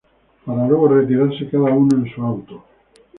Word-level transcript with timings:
Para 0.47 0.67
luego 0.67 0.87
retirarse 0.87 1.47
cada 1.47 1.65
uno 1.69 1.95
en 1.95 2.11
su 2.11 2.23
auto. 2.23 2.63